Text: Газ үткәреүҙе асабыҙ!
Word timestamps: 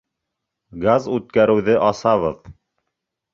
Газ 0.85 1.05
үткәреүҙе 1.17 1.77
асабыҙ! 1.91 2.41